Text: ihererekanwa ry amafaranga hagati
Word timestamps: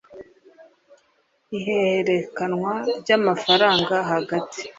ihererekanwa 1.57 2.73
ry 3.01 3.09
amafaranga 3.17 3.95
hagati 4.11 4.61